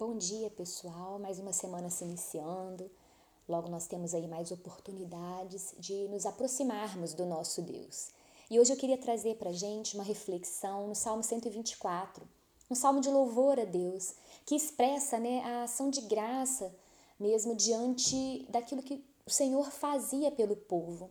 Bom 0.00 0.16
dia, 0.16 0.48
pessoal. 0.48 1.18
Mais 1.18 1.38
uma 1.38 1.52
semana 1.52 1.90
se 1.90 2.04
iniciando. 2.04 2.90
Logo 3.46 3.68
nós 3.68 3.86
temos 3.86 4.14
aí 4.14 4.26
mais 4.26 4.50
oportunidades 4.50 5.74
de 5.78 6.08
nos 6.08 6.24
aproximarmos 6.24 7.12
do 7.12 7.26
nosso 7.26 7.60
Deus. 7.60 8.08
E 8.50 8.58
hoje 8.58 8.72
eu 8.72 8.78
queria 8.78 8.96
trazer 8.96 9.34
para 9.34 9.52
gente 9.52 9.96
uma 9.96 10.02
reflexão 10.02 10.88
no 10.88 10.94
Salmo 10.94 11.22
124, 11.22 12.26
um 12.70 12.74
salmo 12.74 13.02
de 13.02 13.10
louvor 13.10 13.60
a 13.60 13.66
Deus, 13.66 14.14
que 14.46 14.54
expressa 14.54 15.18
né, 15.18 15.42
a 15.44 15.64
ação 15.64 15.90
de 15.90 16.00
graça 16.00 16.74
mesmo 17.18 17.54
diante 17.54 18.46
daquilo 18.48 18.82
que 18.82 19.04
o 19.26 19.30
Senhor 19.30 19.70
fazia 19.70 20.30
pelo 20.30 20.56
povo. 20.56 21.10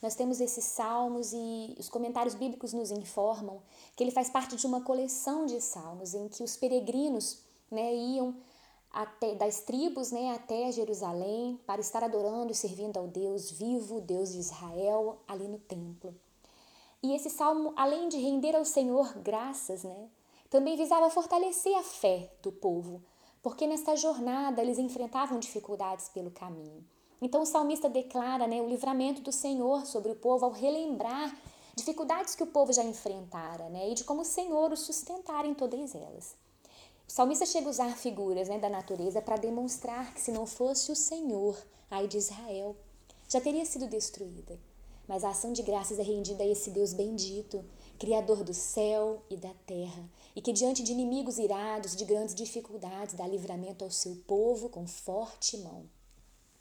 Nós 0.00 0.14
temos 0.14 0.40
esses 0.40 0.64
salmos 0.64 1.34
e 1.34 1.76
os 1.78 1.90
comentários 1.90 2.34
bíblicos 2.34 2.72
nos 2.72 2.90
informam 2.90 3.60
que 3.94 4.02
ele 4.02 4.10
faz 4.10 4.30
parte 4.30 4.56
de 4.56 4.66
uma 4.66 4.80
coleção 4.80 5.44
de 5.44 5.60
salmos 5.60 6.14
em 6.14 6.26
que 6.26 6.42
os 6.42 6.56
peregrinos 6.56 7.49
né, 7.70 7.94
iam 7.94 8.34
até, 8.92 9.34
das 9.34 9.60
tribos 9.60 10.10
né, 10.10 10.34
até 10.34 10.72
Jerusalém 10.72 11.58
para 11.66 11.80
estar 11.80 12.02
adorando 12.02 12.52
e 12.52 12.54
servindo 12.54 12.96
ao 12.96 13.06
Deus 13.06 13.50
vivo, 13.50 14.00
Deus 14.00 14.32
de 14.32 14.38
Israel, 14.38 15.18
ali 15.28 15.46
no 15.46 15.58
templo. 15.58 16.14
E 17.02 17.14
esse 17.14 17.30
salmo, 17.30 17.72
além 17.76 18.08
de 18.08 18.18
render 18.18 18.54
ao 18.54 18.64
Senhor 18.64 19.14
graças, 19.18 19.84
né, 19.84 20.08
também 20.50 20.76
visava 20.76 21.08
fortalecer 21.08 21.74
a 21.76 21.82
fé 21.82 22.30
do 22.42 22.50
povo, 22.50 23.02
porque 23.42 23.66
nesta 23.66 23.96
jornada 23.96 24.60
eles 24.60 24.78
enfrentavam 24.78 25.38
dificuldades 25.38 26.08
pelo 26.08 26.30
caminho. 26.30 26.84
Então 27.22 27.42
o 27.42 27.46
salmista 27.46 27.88
declara 27.88 28.46
né, 28.46 28.60
o 28.60 28.68
livramento 28.68 29.20
do 29.20 29.32
Senhor 29.32 29.86
sobre 29.86 30.10
o 30.10 30.16
povo 30.16 30.44
ao 30.44 30.50
relembrar 30.50 31.34
dificuldades 31.76 32.34
que 32.34 32.42
o 32.42 32.46
povo 32.46 32.72
já 32.72 32.82
enfrentara 32.82 33.68
né, 33.68 33.90
e 33.90 33.94
de 33.94 34.04
como 34.04 34.22
o 34.22 34.24
Senhor 34.24 34.72
os 34.72 34.80
sustentara 34.80 35.46
em 35.46 35.54
todas 35.54 35.94
elas. 35.94 36.36
O 37.10 37.12
salmista 37.12 37.44
chega 37.44 37.66
a 37.66 37.70
usar 37.70 37.96
figuras 37.96 38.48
né, 38.48 38.56
da 38.56 38.68
natureza 38.68 39.20
para 39.20 39.36
demonstrar 39.36 40.14
que 40.14 40.20
se 40.20 40.30
não 40.30 40.46
fosse 40.46 40.92
o 40.92 40.94
Senhor, 40.96 41.60
ai 41.90 42.06
de 42.06 42.16
Israel, 42.16 42.76
já 43.28 43.40
teria 43.40 43.66
sido 43.66 43.88
destruída. 43.88 44.56
Mas 45.08 45.24
a 45.24 45.30
ação 45.30 45.52
de 45.52 45.60
graças 45.60 45.98
é 45.98 46.02
rendida 46.02 46.44
a 46.44 46.46
esse 46.46 46.70
Deus 46.70 46.92
bendito, 46.92 47.64
Criador 47.98 48.44
do 48.44 48.54
céu 48.54 49.24
e 49.28 49.36
da 49.36 49.52
terra, 49.66 50.08
e 50.36 50.40
que 50.40 50.52
diante 50.52 50.84
de 50.84 50.92
inimigos 50.92 51.36
irados, 51.36 51.96
de 51.96 52.04
grandes 52.04 52.32
dificuldades, 52.32 53.16
dá 53.16 53.26
livramento 53.26 53.82
ao 53.82 53.90
seu 53.90 54.14
povo 54.24 54.68
com 54.68 54.86
forte 54.86 55.58
mão. 55.58 55.90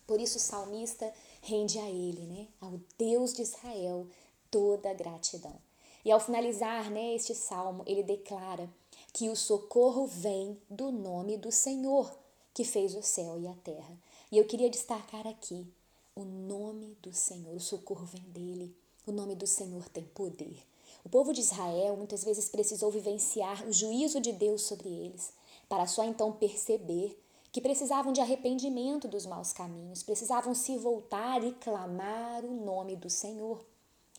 Por 0.07 0.19
isso 0.19 0.37
o 0.37 0.41
salmista 0.41 1.13
rende 1.43 1.77
a 1.77 1.87
ele, 1.87 2.25
né, 2.25 2.47
ao 2.59 2.79
Deus 2.97 3.35
de 3.35 3.43
Israel, 3.43 4.07
toda 4.49 4.89
a 4.89 4.95
gratidão. 4.95 5.61
E 6.03 6.11
ao 6.11 6.19
finalizar 6.19 6.89
né, 6.89 7.13
este 7.13 7.35
salmo, 7.35 7.83
ele 7.85 8.01
declara 8.01 8.67
que 9.13 9.29
o 9.29 9.35
socorro 9.35 10.05
vem 10.05 10.57
do 10.69 10.91
nome 10.91 11.37
do 11.37 11.51
Senhor, 11.51 12.17
que 12.53 12.63
fez 12.63 12.95
o 12.95 13.01
céu 13.01 13.39
e 13.39 13.47
a 13.47 13.53
terra. 13.55 13.97
E 14.31 14.37
eu 14.37 14.45
queria 14.45 14.69
destacar 14.69 15.25
aqui 15.27 15.67
o 16.15 16.23
nome 16.23 16.97
do 17.01 17.13
Senhor, 17.13 17.55
o 17.55 17.59
socorro 17.59 18.05
vem 18.05 18.23
dele. 18.23 18.75
O 19.07 19.11
nome 19.11 19.35
do 19.35 19.47
Senhor 19.47 19.87
tem 19.89 20.03
poder. 20.03 20.59
O 21.03 21.09
povo 21.09 21.33
de 21.33 21.39
Israel 21.39 21.95
muitas 21.95 22.23
vezes 22.23 22.49
precisou 22.49 22.91
vivenciar 22.91 23.65
o 23.67 23.71
juízo 23.71 24.19
de 24.19 24.31
Deus 24.31 24.63
sobre 24.63 24.89
eles, 24.89 25.31
para 25.67 25.87
só 25.87 26.03
então 26.03 26.31
perceber 26.33 27.17
que 27.51 27.61
precisavam 27.61 28.13
de 28.13 28.21
arrependimento 28.21 29.07
dos 29.07 29.25
maus 29.25 29.51
caminhos, 29.51 30.03
precisavam 30.03 30.53
se 30.53 30.77
voltar 30.77 31.43
e 31.43 31.53
clamar 31.53 32.45
o 32.45 32.53
nome 32.53 32.95
do 32.95 33.09
Senhor. 33.09 33.65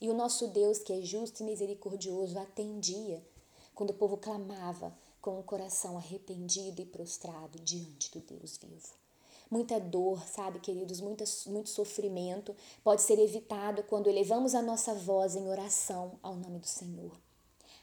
E 0.00 0.08
o 0.08 0.14
nosso 0.14 0.48
Deus, 0.48 0.78
que 0.78 0.92
é 0.92 1.02
justo 1.02 1.42
e 1.42 1.46
misericordioso, 1.46 2.38
atendia 2.38 3.22
quando 3.74 3.90
o 3.90 3.94
povo 3.94 4.16
clamava 4.16 4.96
com 5.20 5.38
o 5.38 5.42
coração 5.42 5.96
arrependido 5.96 6.80
e 6.80 6.86
prostrado 6.86 7.58
diante 7.60 8.10
do 8.10 8.20
Deus 8.20 8.56
vivo. 8.56 9.00
Muita 9.50 9.80
dor, 9.80 10.22
sabe, 10.28 10.60
queridos, 10.60 11.00
muita, 11.00 11.24
muito 11.46 11.68
sofrimento 11.68 12.54
pode 12.84 13.02
ser 13.02 13.18
evitado 13.18 13.82
quando 13.82 14.08
elevamos 14.08 14.54
a 14.54 14.62
nossa 14.62 14.94
voz 14.94 15.34
em 15.34 15.48
oração 15.48 16.12
ao 16.22 16.36
nome 16.36 16.60
do 16.60 16.68
Senhor, 16.68 17.10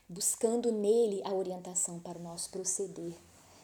buscando 0.07 0.71
nele 0.71 1.21
a 1.25 1.33
orientação 1.33 1.99
para 1.99 2.17
o 2.17 2.23
nosso 2.23 2.49
proceder. 2.49 3.13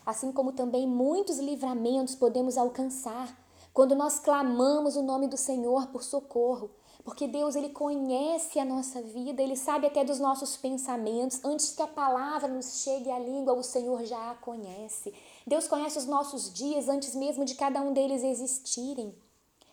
Assim 0.06 0.33
como 0.33 0.51
também 0.51 0.85
muitos 0.85 1.39
livramentos 1.39 2.13
podemos 2.13 2.57
alcançar 2.57 3.41
quando 3.73 3.95
nós 3.95 4.19
clamamos 4.19 4.97
o 4.97 5.01
nome 5.01 5.28
do 5.28 5.38
Senhor 5.38 5.88
por 5.88 6.03
socorro, 6.03 6.69
porque 7.03 7.27
Deus 7.27 7.55
ele 7.55 7.69
conhece 7.69 8.59
a 8.59 8.65
nossa 8.65 9.01
vida, 9.01 9.41
ele 9.41 9.57
sabe 9.57 9.87
até 9.87 10.05
dos 10.05 10.19
nossos 10.19 10.55
pensamentos. 10.55 11.43
Antes 11.43 11.73
que 11.73 11.81
a 11.81 11.87
palavra 11.87 12.47
nos 12.47 12.81
chegue 12.81 13.11
à 13.11 13.19
língua, 13.19 13.53
o 13.53 13.63
Senhor 13.63 14.05
já 14.05 14.31
a 14.31 14.35
conhece. 14.35 15.13
Deus 15.45 15.67
conhece 15.67 15.97
os 15.97 16.05
nossos 16.05 16.53
dias 16.53 16.87
antes 16.87 17.13
mesmo 17.13 17.43
de 17.43 17.55
cada 17.55 17.81
um 17.81 17.91
deles 17.91 18.23
existirem. 18.23 19.13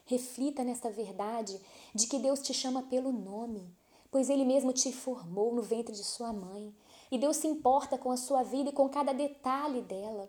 Reflita 0.06 0.64
nesta 0.64 0.90
verdade 0.90 1.60
de 1.94 2.08
que 2.08 2.18
Deus 2.18 2.40
te 2.40 2.52
chama 2.52 2.82
pelo 2.82 3.12
nome, 3.12 3.72
pois 4.10 4.28
ele 4.28 4.44
mesmo 4.44 4.72
te 4.72 4.92
formou 4.92 5.54
no 5.54 5.62
ventre 5.62 5.94
de 5.94 6.02
sua 6.02 6.32
mãe. 6.32 6.74
E 7.12 7.18
Deus 7.18 7.36
se 7.36 7.46
importa 7.46 7.96
com 7.96 8.10
a 8.10 8.16
sua 8.16 8.42
vida 8.42 8.70
e 8.70 8.72
com 8.72 8.88
cada 8.88 9.12
detalhe 9.12 9.82
dela. 9.82 10.28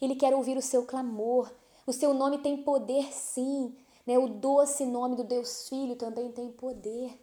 Ele 0.00 0.16
quer 0.16 0.34
ouvir 0.34 0.56
o 0.56 0.62
seu 0.62 0.84
clamor. 0.84 1.48
O 1.86 1.92
seu 1.92 2.12
nome 2.12 2.38
tem 2.38 2.56
poder, 2.56 3.12
sim, 3.12 3.72
né? 4.10 4.18
O 4.18 4.26
doce 4.26 4.84
nome 4.84 5.14
do 5.14 5.22
Deus 5.22 5.68
Filho 5.68 5.94
também 5.94 6.32
tem 6.32 6.50
poder. 6.50 7.16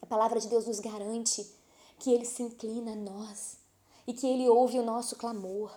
A 0.00 0.06
palavra 0.06 0.40
de 0.40 0.48
Deus 0.48 0.66
nos 0.66 0.80
garante 0.80 1.46
que 1.98 2.10
Ele 2.10 2.24
se 2.24 2.42
inclina 2.42 2.92
a 2.92 2.96
nós 2.96 3.58
e 4.06 4.14
que 4.14 4.26
Ele 4.26 4.48
ouve 4.48 4.78
o 4.78 4.82
nosso 4.82 5.16
clamor. 5.16 5.70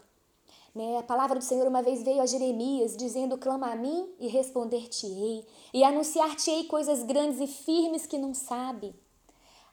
Né? 0.74 0.98
A 0.98 1.04
palavra 1.04 1.38
do 1.38 1.44
Senhor 1.44 1.68
uma 1.68 1.82
vez 1.82 2.02
veio 2.02 2.22
a 2.22 2.26
Jeremias 2.26 2.96
dizendo: 2.96 3.38
Clama 3.38 3.74
a 3.74 3.76
mim 3.76 4.10
e 4.22 4.30
responder-te-ei, 4.30 5.46
e 5.74 5.84
anunciar-te-ei 5.84 6.64
coisas 6.64 7.04
grandes 7.04 7.42
e 7.42 7.48
firmes 7.48 8.06
que 8.06 8.18
não 8.18 8.34
sabe. 8.34 8.96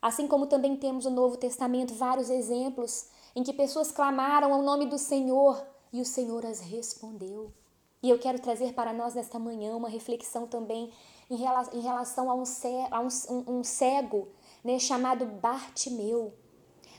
Assim 0.03 0.27
como 0.27 0.49
também 0.49 0.77
temos 0.77 1.05
no 1.05 1.13
Novo 1.13 1.37
Testamento 1.37 1.95
vários 1.95 2.31
exemplos 2.31 3.07
em 3.37 3.45
que 3.45 3.53
pessoas 3.53 3.93
clamaram 3.93 4.53
ao 4.53 4.63
nome 4.63 4.87
do 4.87 4.99
Senhor 4.99 5.65
e 5.93 6.01
o 6.01 6.05
Senhor 6.05 6.45
as 6.45 6.59
respondeu. 6.59 7.53
E 8.03 8.11
eu 8.11 8.19
quero 8.19 8.39
trazer 8.39 8.75
para 8.75 8.93
nós 8.93 9.15
nesta 9.15 9.39
manhã 9.39 9.75
uma 9.75 9.89
reflexão 9.89 10.47
também 10.47 10.93
em 11.31 11.81
relação 11.81 12.31
a 12.31 12.35
um, 12.35 12.45
um, 13.29 13.59
um 13.59 13.65
cego 13.65 14.29
né, 14.63 14.79
chamado 14.79 15.27
Bartimeu. 15.27 16.33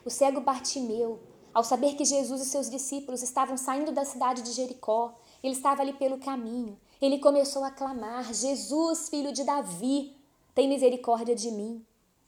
O 0.05 0.09
cego 0.09 0.41
Bartimeu, 0.41 1.19
ao 1.53 1.63
saber 1.63 1.95
que 1.95 2.03
Jesus 2.03 2.41
e 2.41 2.45
seus 2.45 2.69
discípulos 2.69 3.23
estavam 3.23 3.55
saindo 3.55 3.91
da 3.91 4.03
cidade 4.03 4.41
de 4.41 4.51
Jericó, 4.51 5.15
ele 5.41 5.53
estava 5.53 5.81
ali 5.81 5.93
pelo 5.93 6.19
caminho. 6.19 6.77
Ele 7.01 7.19
começou 7.19 7.63
a 7.63 7.71
clamar: 7.71 8.33
Jesus, 8.33 9.09
filho 9.09 9.31
de 9.31 9.43
Davi, 9.43 10.15
tem 10.53 10.67
misericórdia 10.67 11.33
de 11.33 11.49
mim. 11.49 11.85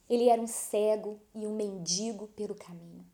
Ele 0.09 0.29
era 0.29 0.41
um 0.41 0.47
cego 0.47 1.19
e 1.35 1.45
um 1.45 1.55
mendigo 1.55 2.27
pelo 2.27 2.55
caminho. 2.55 3.05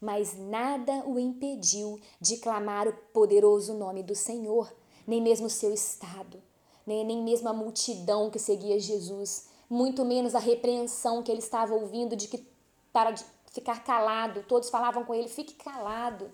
Mas 0.00 0.36
nada 0.36 1.04
o 1.06 1.18
impediu 1.18 2.00
de 2.20 2.36
clamar 2.36 2.86
o 2.86 2.92
poderoso 3.12 3.74
nome 3.74 4.02
do 4.02 4.14
Senhor 4.14 4.72
nem 5.06 5.20
mesmo 5.20 5.46
o 5.46 5.50
seu 5.50 5.72
estado, 5.72 6.38
né? 6.86 7.02
nem 7.04 7.22
mesmo 7.22 7.48
a 7.48 7.52
multidão 7.52 8.30
que 8.30 8.38
seguia 8.38 8.78
Jesus, 8.78 9.48
muito 9.68 10.04
menos 10.04 10.34
a 10.34 10.38
repreensão 10.38 11.22
que 11.22 11.30
ele 11.30 11.40
estava 11.40 11.74
ouvindo 11.74 12.16
de 12.16 12.28
que 12.28 12.46
para 12.92 13.10
de 13.10 13.24
ficar 13.52 13.84
calado, 13.84 14.44
todos 14.48 14.70
falavam 14.70 15.04
com 15.04 15.14
ele, 15.14 15.28
fique 15.28 15.54
calado. 15.54 16.30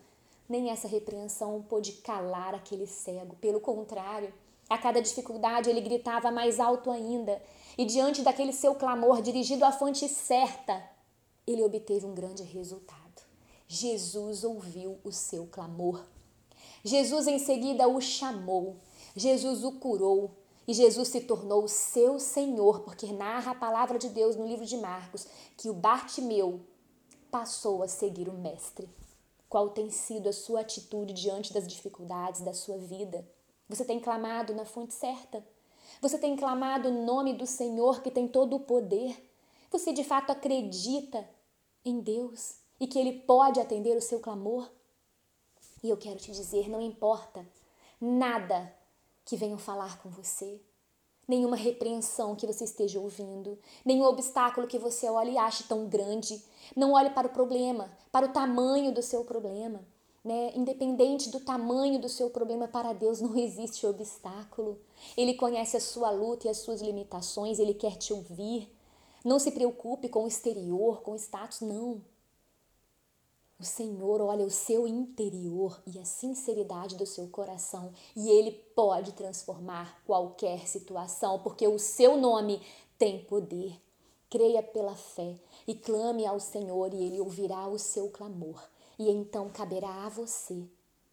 Nem 0.48 0.70
essa 0.70 0.88
repreensão 0.88 1.62
pôde 1.62 1.92
calar 1.92 2.54
aquele 2.54 2.86
cego, 2.86 3.36
pelo 3.36 3.60
contrário, 3.60 4.32
a 4.68 4.78
cada 4.78 5.02
dificuldade 5.02 5.68
ele 5.68 5.80
gritava 5.80 6.30
mais 6.30 6.60
alto 6.60 6.90
ainda, 6.90 7.42
e 7.76 7.84
diante 7.84 8.22
daquele 8.22 8.52
seu 8.52 8.74
clamor 8.74 9.20
dirigido 9.20 9.64
à 9.64 9.72
fonte 9.72 10.08
certa, 10.08 10.82
ele 11.46 11.62
obteve 11.62 12.06
um 12.06 12.14
grande 12.14 12.42
resultado. 12.42 13.00
Jesus 13.66 14.44
ouviu 14.44 14.98
o 15.04 15.12
seu 15.12 15.46
clamor. 15.46 16.04
Jesus 16.84 17.26
em 17.26 17.38
seguida 17.38 17.88
o 17.88 18.00
chamou, 18.00 18.76
Jesus 19.14 19.64
o 19.64 19.72
curou 19.72 20.30
e 20.66 20.72
Jesus 20.72 21.08
se 21.08 21.20
tornou 21.22 21.66
seu 21.66 22.18
Senhor, 22.18 22.80
porque 22.80 23.12
narra 23.12 23.52
a 23.52 23.56
palavra 23.56 23.98
de 23.98 24.08
Deus 24.08 24.36
no 24.36 24.46
livro 24.46 24.64
de 24.64 24.76
Marcos 24.76 25.26
que 25.56 25.68
o 25.68 25.74
Bartimeu 25.74 26.60
passou 27.30 27.82
a 27.82 27.88
seguir 27.88 28.28
o 28.28 28.32
Mestre. 28.32 28.88
Qual 29.48 29.70
tem 29.70 29.90
sido 29.90 30.28
a 30.28 30.32
sua 30.32 30.60
atitude 30.60 31.12
diante 31.12 31.52
das 31.52 31.66
dificuldades 31.66 32.40
da 32.40 32.54
sua 32.54 32.78
vida? 32.78 33.28
Você 33.68 33.84
tem 33.84 33.98
clamado 33.98 34.54
na 34.54 34.64
fonte 34.64 34.94
certa? 34.94 35.44
Você 36.00 36.18
tem 36.18 36.36
clamado 36.36 36.88
o 36.88 37.04
nome 37.04 37.34
do 37.34 37.46
Senhor 37.46 38.00
que 38.00 38.10
tem 38.10 38.28
todo 38.28 38.56
o 38.56 38.60
poder? 38.60 39.28
Você 39.70 39.92
de 39.92 40.04
fato 40.04 40.30
acredita 40.30 41.28
em 41.84 42.00
Deus 42.00 42.56
e 42.78 42.86
que 42.86 42.98
Ele 42.98 43.20
pode 43.20 43.60
atender 43.60 43.96
o 43.96 44.00
seu 44.00 44.20
clamor? 44.20 44.70
E 45.82 45.88
eu 45.88 45.96
quero 45.96 46.18
te 46.18 46.30
dizer: 46.32 46.68
não 46.68 46.80
importa 46.80 47.46
nada 48.00 48.74
que 49.24 49.36
venham 49.36 49.58
falar 49.58 50.00
com 50.02 50.08
você, 50.10 50.60
nenhuma 51.28 51.56
repreensão 51.56 52.34
que 52.34 52.46
você 52.46 52.64
esteja 52.64 52.98
ouvindo, 52.98 53.58
nenhum 53.84 54.04
obstáculo 54.04 54.66
que 54.66 54.78
você 54.78 55.08
olhe 55.08 55.32
e 55.32 55.38
ache 55.38 55.64
tão 55.64 55.86
grande. 55.86 56.42
Não 56.74 56.92
olhe 56.92 57.10
para 57.10 57.28
o 57.28 57.30
problema, 57.30 57.90
para 58.10 58.26
o 58.26 58.32
tamanho 58.32 58.92
do 58.92 59.02
seu 59.02 59.24
problema. 59.24 59.80
né? 60.24 60.52
Independente 60.54 61.30
do 61.30 61.40
tamanho 61.40 61.98
do 61.98 62.08
seu 62.08 62.28
problema, 62.30 62.68
para 62.68 62.92
Deus 62.92 63.20
não 63.20 63.36
existe 63.38 63.86
obstáculo. 63.86 64.78
Ele 65.16 65.34
conhece 65.34 65.76
a 65.76 65.80
sua 65.80 66.10
luta 66.10 66.46
e 66.46 66.50
as 66.50 66.58
suas 66.58 66.82
limitações, 66.82 67.58
ele 67.58 67.74
quer 67.74 67.96
te 67.96 68.12
ouvir. 68.12 68.68
Não 69.24 69.38
se 69.38 69.50
preocupe 69.52 70.08
com 70.08 70.24
o 70.24 70.28
exterior, 70.28 71.02
com 71.02 71.12
o 71.12 71.16
status, 71.16 71.60
não. 71.60 72.02
O 73.60 73.64
Senhor 73.64 74.22
olha 74.22 74.46
o 74.46 74.50
seu 74.50 74.88
interior 74.88 75.82
e 75.86 75.98
a 75.98 76.04
sinceridade 76.06 76.96
do 76.96 77.04
seu 77.04 77.28
coração, 77.28 77.92
e 78.16 78.30
ele 78.30 78.52
pode 78.74 79.12
transformar 79.12 80.00
qualquer 80.06 80.66
situação, 80.66 81.40
porque 81.40 81.68
o 81.68 81.78
seu 81.78 82.16
nome 82.16 82.62
tem 82.98 83.22
poder. 83.22 83.78
Creia 84.30 84.62
pela 84.62 84.94
fé 84.96 85.36
e 85.66 85.74
clame 85.74 86.24
ao 86.24 86.40
Senhor, 86.40 86.94
e 86.94 87.04
ele 87.04 87.20
ouvirá 87.20 87.68
o 87.68 87.78
seu 87.78 88.08
clamor. 88.08 88.66
E 88.98 89.10
então 89.10 89.50
caberá 89.50 90.06
a 90.06 90.08
você 90.08 90.66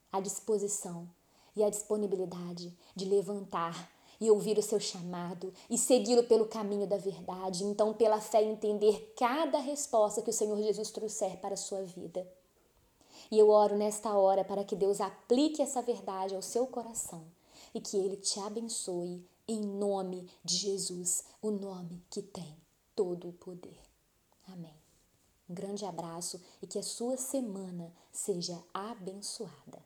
a 0.10 0.22
disposição 0.22 1.06
e 1.54 1.62
a 1.62 1.70
disponibilidade 1.70 2.74
de 2.96 3.04
levantar 3.04 3.92
e 4.22 4.32
ouvir 4.32 4.58
o 4.58 4.64
seu 4.64 4.80
chamado 4.80 5.54
e 5.70 5.78
segui-lo 5.78 6.24
pelo 6.24 6.48
caminho 6.48 6.88
da 6.88 6.98
verdade. 6.98 7.66
Então, 7.66 7.94
pela 7.94 8.22
fé, 8.22 8.42
entender 8.42 9.14
cada 9.18 9.60
resposta 9.60 10.22
que 10.22 10.30
o 10.30 10.34
Senhor 10.34 10.58
Jesus 10.58 10.92
trouxer 10.92 11.38
para 11.42 11.54
a 11.54 11.58
sua 11.58 11.84
vida. 11.84 12.26
E 13.32 13.38
eu 13.38 13.50
oro 13.50 13.76
nesta 13.76 14.14
hora 14.18 14.44
para 14.44 14.64
que 14.64 14.76
Deus 14.76 15.02
aplique 15.02 15.62
essa 15.62 15.82
verdade 15.82 16.36
ao 16.36 16.42
seu 16.42 16.66
coração 16.68 17.26
e 17.74 17.82
que 17.82 17.98
Ele 17.98 18.18
te 18.18 18.40
abençoe 18.40 19.26
em 19.48 19.62
nome 19.62 20.28
de 20.44 20.56
Jesus, 20.56 21.24
o 21.42 21.52
nome 21.52 22.04
que 22.10 22.22
tem 22.22 22.56
todo 22.96 23.30
o 23.30 23.34
poder. 23.34 23.80
Amém. 24.48 24.76
Um 25.50 25.54
grande 25.54 25.86
abraço 25.86 26.42
e 26.62 26.68
que 26.68 26.78
a 26.78 26.84
sua 26.84 27.16
semana 27.16 27.94
seja 28.12 28.62
abençoada. 28.74 29.82